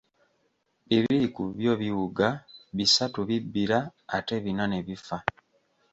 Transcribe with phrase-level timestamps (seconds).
[0.87, 2.27] Bibiri ku byo biwuga,
[2.77, 3.77] bisatu bibbira
[4.17, 5.17] ate bina ne bifa.